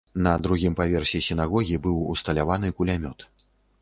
На 0.27 0.31
другім 0.45 0.77
паверсе 0.79 1.21
сінагогі 1.27 1.77
быў 1.85 1.99
усталяваны 2.15 2.75
кулямёт. 2.81 3.19